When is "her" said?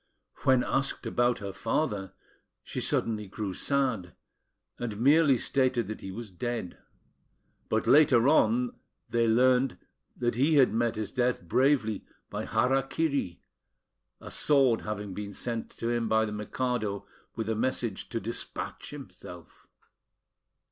1.37-1.53